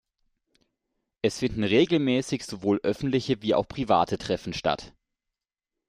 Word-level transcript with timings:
Es 1.21 1.37
finden 1.37 1.63
regelmäßig 1.63 2.43
sowohl 2.43 2.79
öffentliche 2.81 3.43
wie 3.43 3.53
auch 3.53 3.67
private 3.67 4.17
Treffen 4.17 4.51
statt. 4.51 4.95